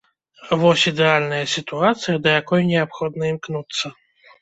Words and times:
Вось 0.63 0.85
ідэальная 0.91 1.43
сітуацыя, 1.55 2.17
да 2.25 2.29
якой 2.41 2.67
неабходна 2.73 3.23
імкнуцца. 3.33 3.97